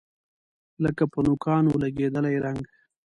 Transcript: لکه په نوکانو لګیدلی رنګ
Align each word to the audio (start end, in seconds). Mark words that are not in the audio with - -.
لکه 0.83 1.03
په 1.11 1.19
نوکانو 1.25 1.79
لګیدلی 1.83 2.35
رنګ 2.45 2.61